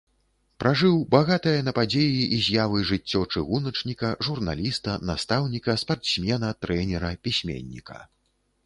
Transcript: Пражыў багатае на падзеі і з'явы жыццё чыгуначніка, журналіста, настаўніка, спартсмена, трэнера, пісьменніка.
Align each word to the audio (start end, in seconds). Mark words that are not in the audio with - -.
Пражыў 0.61 0.95
багатае 1.15 1.53
на 1.67 1.73
падзеі 1.79 2.23
і 2.37 2.39
з'явы 2.47 2.79
жыццё 2.93 3.21
чыгуначніка, 3.35 4.09
журналіста, 4.29 4.97
настаўніка, 5.11 5.71
спартсмена, 5.85 6.53
трэнера, 6.63 7.15
пісьменніка. 7.29 8.05